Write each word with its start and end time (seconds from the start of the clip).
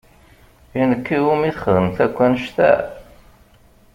I 0.79 0.81
nekk 0.89 1.07
i 1.15 1.17
wumi 1.23 1.49
txedmem 1.55 1.95
akk 2.05 2.17
annect-a? 2.25 2.71